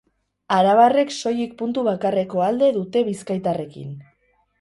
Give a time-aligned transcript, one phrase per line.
[0.55, 3.93] Arabarrek soilik puntu bakarreko alde dute bizkaitarrekin.